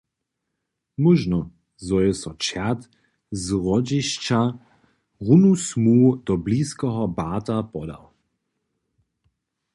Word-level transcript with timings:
Móžno, 1.07 1.39
zo 1.87 1.95
je 2.03 2.11
so 2.21 2.31
čert 2.45 2.81
z 3.41 3.43
Hrodźišća 3.61 4.39
runu 5.25 5.53
smuhu 5.67 6.09
do 6.25 6.33
bliskeho 6.49 7.05
Barta 7.17 7.59
podał. 7.73 8.03